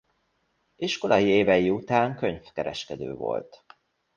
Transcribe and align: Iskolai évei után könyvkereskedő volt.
Iskolai 0.75 1.25
évei 1.27 1.69
után 1.69 2.15
könyvkereskedő 2.15 3.13
volt. 3.13 3.63